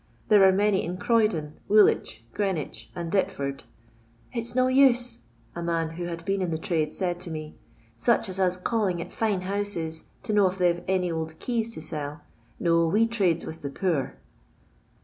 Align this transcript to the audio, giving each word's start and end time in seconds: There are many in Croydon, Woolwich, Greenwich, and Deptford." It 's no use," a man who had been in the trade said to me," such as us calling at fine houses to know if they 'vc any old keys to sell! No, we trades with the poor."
There 0.29 0.43
are 0.43 0.51
many 0.51 0.83
in 0.83 0.97
Croydon, 0.97 1.59
Woolwich, 1.67 2.25
Greenwich, 2.33 2.89
and 2.95 3.11
Deptford." 3.11 3.65
It 4.33 4.43
's 4.43 4.55
no 4.55 4.65
use," 4.67 5.19
a 5.55 5.61
man 5.61 5.91
who 5.91 6.05
had 6.05 6.25
been 6.25 6.41
in 6.41 6.49
the 6.49 6.57
trade 6.57 6.91
said 6.91 7.19
to 7.19 7.29
me," 7.29 7.55
such 7.97 8.27
as 8.27 8.39
us 8.39 8.57
calling 8.57 8.99
at 8.99 9.13
fine 9.13 9.41
houses 9.41 10.05
to 10.23 10.33
know 10.33 10.47
if 10.47 10.57
they 10.57 10.73
'vc 10.73 10.83
any 10.87 11.11
old 11.11 11.37
keys 11.37 11.71
to 11.75 11.83
sell! 11.83 12.23
No, 12.59 12.87
we 12.87 13.05
trades 13.05 13.45
with 13.45 13.61
the 13.61 13.69
poor." 13.69 14.17